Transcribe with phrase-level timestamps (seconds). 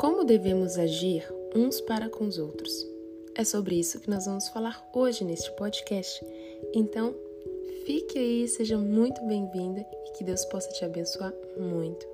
[0.00, 2.72] Como devemos agir uns para com os outros?
[3.34, 6.24] É sobre isso que nós vamos falar hoje neste podcast.
[6.72, 7.14] Então,
[7.84, 12.08] fique aí, seja muito bem-vinda e que Deus possa te abençoar muito.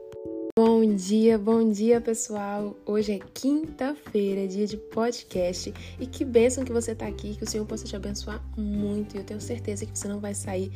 [0.58, 2.74] Bom dia, bom dia pessoal!
[2.84, 7.48] Hoje é quinta-feira, dia de podcast e que bênção que você está aqui, que o
[7.48, 10.72] Senhor possa te abençoar muito e eu tenho certeza que você não vai sair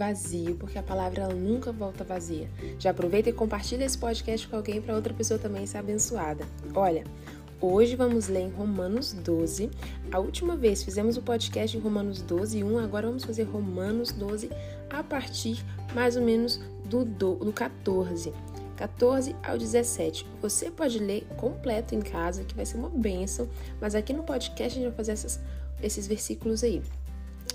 [0.00, 2.48] vazio, porque a palavra ela nunca volta vazia.
[2.78, 6.46] Já aproveita e compartilha esse podcast com alguém para outra pessoa também ser abençoada.
[6.74, 7.04] Olha,
[7.62, 9.70] Hoje vamos ler em Romanos 12.
[10.10, 14.48] A última vez fizemos o podcast em Romanos 12, 1, agora vamos fazer Romanos 12
[14.88, 15.62] a partir
[15.94, 18.32] mais ou menos do, do, do 14.
[18.76, 20.26] 14 ao 17.
[20.40, 23.46] Você pode ler completo em casa, que vai ser uma benção,
[23.78, 25.38] mas aqui no podcast a gente vai fazer essas,
[25.82, 26.80] esses versículos aí.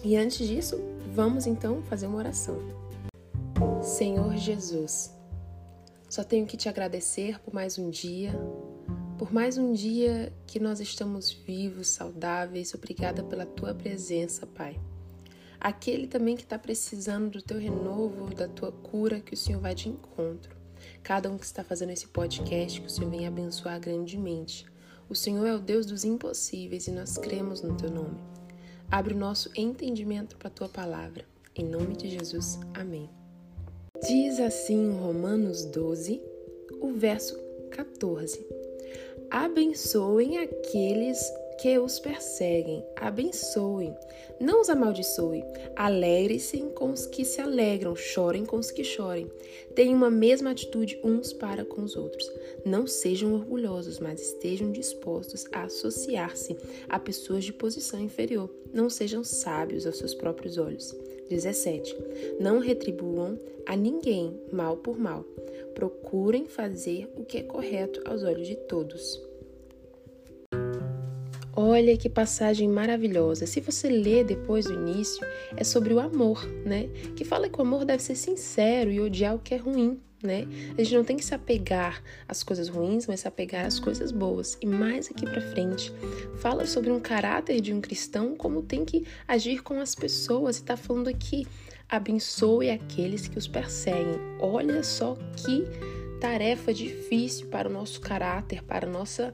[0.05, 0.79] E antes disso,
[1.15, 2.59] vamos então fazer uma oração.
[3.81, 5.11] Senhor Jesus,
[6.07, 8.31] só tenho que te agradecer por mais um dia,
[9.17, 12.71] por mais um dia que nós estamos vivos, saudáveis.
[12.75, 14.79] Obrigada pela tua presença, Pai.
[15.59, 19.73] Aquele também que está precisando do teu renovo, da tua cura, que o Senhor vai
[19.73, 20.55] de encontro
[21.01, 24.67] cada um que está fazendo esse podcast, que o Senhor venha abençoar grandemente.
[25.09, 28.34] O Senhor é o Deus dos impossíveis e nós cremos no teu nome.
[28.89, 31.25] Abre o nosso entendimento para a tua palavra.
[31.55, 32.59] Em nome de Jesus.
[32.73, 33.09] Amém.
[34.07, 36.21] Diz assim Romanos 12,
[36.81, 37.39] o verso
[37.71, 38.45] 14:
[39.31, 41.17] Abençoem aqueles
[41.57, 43.95] que os perseguem, abençoem,
[44.39, 45.43] não os amaldiçoe,
[45.75, 49.31] alegre-se com os que se alegram, chorem com os que chorem.
[49.73, 52.29] Tenham uma mesma atitude uns para com os outros.
[52.65, 56.57] Não sejam orgulhosos, mas estejam dispostos a associar-se
[56.89, 58.49] a pessoas de posição inferior.
[58.73, 60.93] Não sejam sábios aos seus próprios olhos.
[61.29, 61.95] 17.
[62.39, 65.25] Não retribuam a ninguém mal por mal.
[65.73, 69.21] Procurem fazer o que é correto aos olhos de todos.
[71.57, 73.45] Olha que passagem maravilhosa.
[73.45, 76.89] Se você ler depois do início, é sobre o amor, né?
[77.15, 80.45] Que fala que o amor deve ser sincero e odiar o que é ruim, né?
[80.77, 84.11] A gente não tem que se apegar às coisas ruins, mas se apegar às coisas
[84.11, 84.57] boas.
[84.61, 85.93] E mais aqui para frente,
[86.39, 90.57] fala sobre um caráter de um cristão, como tem que agir com as pessoas.
[90.57, 91.47] E tá falando aqui,
[91.87, 94.19] abençoe aqueles que os perseguem.
[94.41, 95.63] Olha só que
[96.19, 99.33] tarefa difícil para o nosso caráter, para a nossa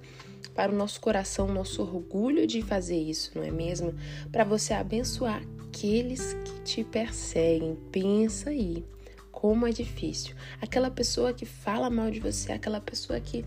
[0.54, 3.94] para o nosso coração, nosso orgulho de fazer isso, não é mesmo?
[4.32, 7.78] Para você abençoar aqueles que te perseguem.
[7.92, 8.86] Pensa aí,
[9.32, 10.36] como é difícil.
[10.62, 13.46] Aquela pessoa que fala mal de você, aquela pessoa que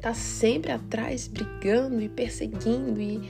[0.00, 3.20] tá sempre atrás, brigando e perseguindo e,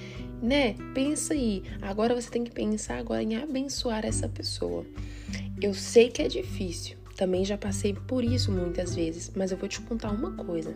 [0.41, 0.75] né?
[0.95, 1.62] Pensa aí.
[1.83, 4.87] Agora você tem que pensar agora em abençoar essa pessoa.
[5.60, 6.97] Eu sei que é difícil.
[7.16, 10.75] Também já passei por isso muitas vezes, mas eu vou te contar uma coisa.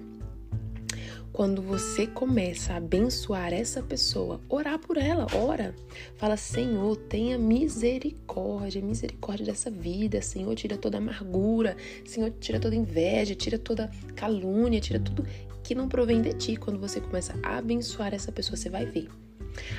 [1.33, 5.75] Quando você começa a abençoar essa pessoa, orar por ela, ora.
[6.17, 10.21] Fala, Senhor, tenha misericórdia, misericórdia dessa vida.
[10.21, 11.75] Senhor, tira toda amargura.
[12.05, 15.25] Senhor, tira toda inveja, tira toda calúnia, tira tudo
[15.63, 16.57] que não provém de ti.
[16.57, 19.09] Quando você começa a abençoar essa pessoa, você vai ver.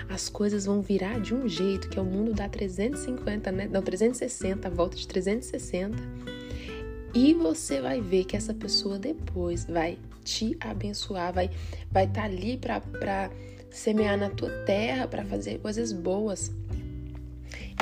[0.10, 3.70] As coisas vão virar de um jeito que é o mundo dá 350, né?
[3.72, 5.98] Não, 360, a volta de 360.
[7.14, 11.50] E você vai ver que essa pessoa depois vai te abençoar, vai
[11.92, 13.30] vai estar tá ali para
[13.70, 16.52] semear na tua terra, para fazer coisas boas.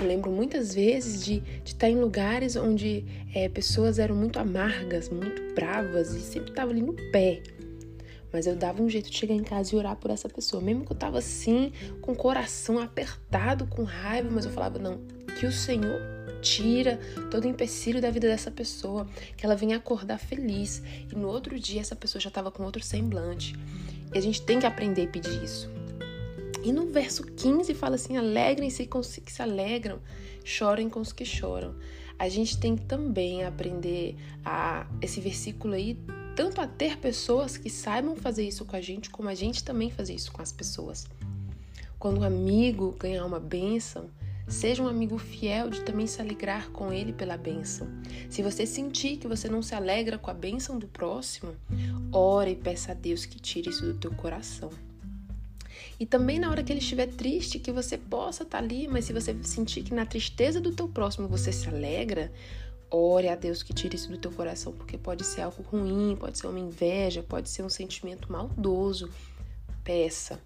[0.01, 5.09] Eu lembro muitas vezes de, estar tá em lugares onde é, pessoas eram muito amargas,
[5.09, 7.41] muito bravas e sempre estavam ali no pé.
[8.33, 10.61] Mas eu dava um jeito de chegar em casa e orar por essa pessoa.
[10.61, 11.71] Mesmo que eu tava assim,
[12.01, 15.01] com o coração apertado, com raiva, mas eu falava, não,
[15.37, 15.99] que o Senhor
[16.41, 19.07] tira todo o empecilho da vida dessa pessoa,
[19.37, 20.81] que ela venha acordar feliz
[21.11, 23.55] e no outro dia essa pessoa já estava com outro semblante.
[24.13, 25.69] E a gente tem que aprender a pedir isso.
[26.63, 29.99] E no verso 15 fala assim: alegrem-se com os que se alegram,
[30.43, 31.75] chorem com os que choram.
[32.19, 34.15] A gente tem que também aprender
[34.45, 35.97] a esse versículo aí,
[36.35, 39.89] tanto a ter pessoas que saibam fazer isso com a gente, como a gente também
[39.89, 41.07] fazer isso com as pessoas.
[41.97, 44.09] Quando um amigo ganhar uma bênção,
[44.51, 47.87] Seja um amigo fiel de também se alegrar com ele pela bênção.
[48.29, 51.55] Se você sentir que você não se alegra com a bênção do próximo,
[52.11, 54.69] ore e peça a Deus que tire isso do teu coração.
[55.97, 59.13] E também na hora que ele estiver triste, que você possa estar ali, mas se
[59.13, 62.29] você sentir que na tristeza do teu próximo você se alegra,
[62.89, 66.37] ore a Deus que tire isso do teu coração, porque pode ser algo ruim, pode
[66.37, 69.09] ser uma inveja, pode ser um sentimento maldoso.
[69.81, 70.41] Peça.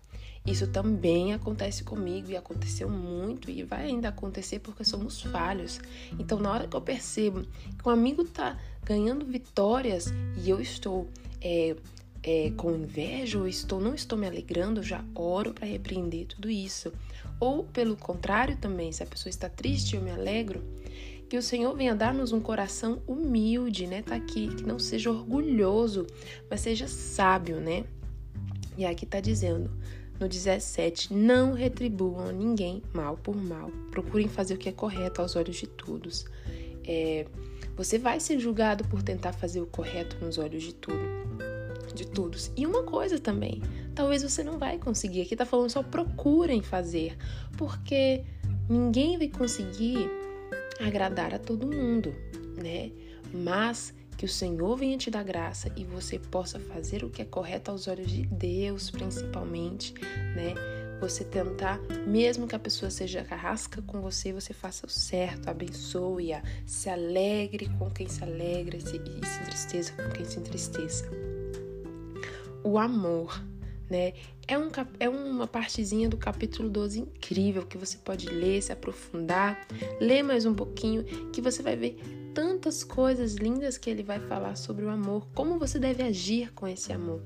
[0.46, 5.80] Isso também acontece comigo e aconteceu muito e vai ainda acontecer porque somos falhos.
[6.20, 11.10] Então, na hora que eu percebo que um amigo tá ganhando vitórias e eu estou
[11.42, 11.76] é,
[12.22, 16.94] é, com inveja ou estou não estou me alegrando, já oro para repreender tudo isso.
[17.40, 20.64] Ou pelo contrário também, se a pessoa está triste, eu me alegro.
[21.28, 24.04] Que o Senhor venha dar-nos um coração humilde, né?
[24.04, 26.06] Tá aqui, que não seja orgulhoso,
[26.48, 27.84] mas seja sábio, né?
[28.78, 29.72] E aqui tá dizendo,
[30.20, 33.70] no 17, não retribuam a ninguém mal por mal.
[33.92, 36.26] Procurem fazer o que é correto aos olhos de todos.
[36.88, 37.26] É,
[37.76, 41.00] você vai ser julgado por tentar fazer o correto nos olhos de tudo,
[41.94, 42.52] de todos.
[42.56, 43.62] E uma coisa também,
[43.94, 45.22] talvez você não vai conseguir.
[45.22, 47.18] Aqui tá falando só procurem fazer,
[47.58, 48.24] porque
[48.70, 50.10] ninguém vai conseguir
[50.80, 52.14] agradar a todo mundo,
[52.62, 52.92] né?
[53.34, 57.26] Mas que o Senhor venha te dar graça e você possa fazer o que é
[57.26, 59.94] correto aos olhos de Deus, principalmente,
[60.36, 60.54] né?
[61.02, 66.42] Você tentar, mesmo que a pessoa seja carrasca com você, você faça o certo, abençoe-a,
[66.66, 71.06] se alegre com quem se alegra e se, entristeça com quem se entristeça.
[72.64, 73.44] O amor,
[73.90, 74.14] né?
[74.48, 74.70] É, um,
[75.00, 79.68] é uma partezinha do capítulo 12 incrível que você pode ler, se aprofundar,
[80.00, 81.98] ler mais um pouquinho, que você vai ver
[82.36, 86.68] tantas coisas lindas que ele vai falar sobre o amor, como você deve agir com
[86.68, 87.24] esse amor.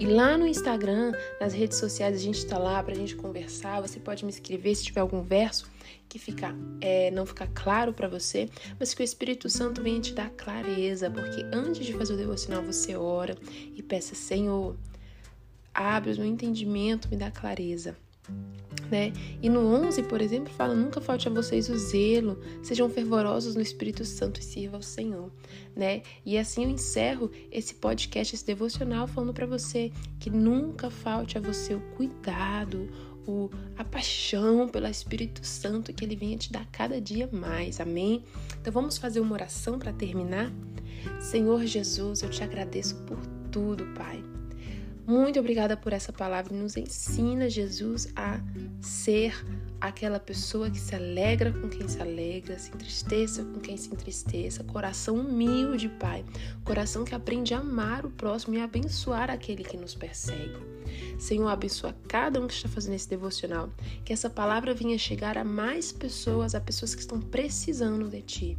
[0.00, 3.82] E lá no Instagram, nas redes sociais, a gente está lá para a gente conversar.
[3.82, 5.70] Você pode me escrever se tiver algum verso
[6.08, 8.48] que fica, é, não ficar claro para você,
[8.80, 12.62] mas que o Espírito Santo venha te dar clareza, porque antes de fazer o devocional
[12.62, 13.36] você ora
[13.74, 14.74] e peça, Senhor,
[15.74, 17.94] abre o meu entendimento, me dá clareza
[18.90, 19.12] né?
[19.42, 23.62] E no 11, por exemplo, fala: nunca falte a vocês o zelo, sejam fervorosos no
[23.62, 25.30] Espírito Santo e sirva ao Senhor,
[25.74, 26.02] né?
[26.24, 31.40] E assim eu encerro esse podcast, esse devocional, falando para você que nunca falte a
[31.40, 32.88] você o cuidado,
[33.26, 37.80] o, a paixão pelo Espírito Santo que ele venha te dar cada dia mais.
[37.80, 38.24] Amém?
[38.60, 40.52] Então vamos fazer uma oração para terminar?
[41.20, 43.18] Senhor Jesus, eu te agradeço por
[43.50, 44.35] tudo, Pai.
[45.06, 46.54] Muito obrigada por essa palavra.
[46.54, 48.40] Nos ensina, Jesus, a
[48.80, 49.34] ser
[49.80, 54.64] aquela pessoa que se alegra com quem se alegra, se entristeça com quem se entristeça.
[54.64, 56.24] Coração humilde, Pai.
[56.64, 60.56] Coração que aprende a amar o próximo e abençoar aquele que nos persegue.
[61.18, 63.70] Senhor, abençoa cada um que está fazendo esse devocional.
[64.04, 68.58] Que essa palavra venha chegar a mais pessoas, a pessoas que estão precisando de Ti.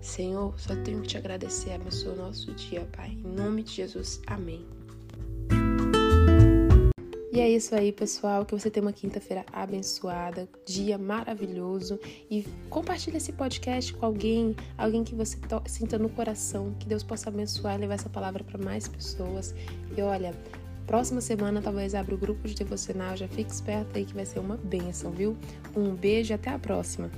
[0.00, 1.72] Senhor, só tenho que te agradecer.
[1.72, 3.10] Abençoa o nosso dia, Pai.
[3.10, 4.20] Em nome de Jesus.
[4.26, 4.79] Amém.
[7.32, 8.44] E é isso aí, pessoal.
[8.44, 11.98] Que você tenha uma quinta-feira abençoada, dia maravilhoso.
[12.28, 16.74] E compartilhe esse podcast com alguém, alguém que você sinta no coração.
[16.78, 19.54] Que Deus possa abençoar e levar essa palavra para mais pessoas.
[19.96, 20.34] E olha,
[20.86, 23.16] próxima semana talvez abra o grupo de devocional.
[23.16, 25.36] Já fique esperto aí que vai ser uma benção, viu?
[25.76, 27.10] Um beijo e até a próxima.